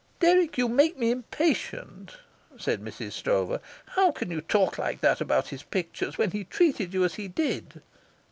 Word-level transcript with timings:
"Dirk, 0.19 0.57
you 0.57 0.67
make 0.67 0.97
me 0.97 1.11
impatient," 1.11 2.17
said 2.57 2.81
Mrs. 2.81 3.11
Stroeve. 3.11 3.61
"How 3.89 4.09
can 4.11 4.31
you 4.31 4.41
talk 4.41 4.79
like 4.79 4.99
that 5.01 5.21
about 5.21 5.49
his 5.49 5.61
pictures 5.61 6.17
when 6.17 6.31
he 6.31 6.43
treated 6.43 6.91
you 6.91 7.03
as 7.03 7.13
he 7.21 7.27
did?" 7.27 7.83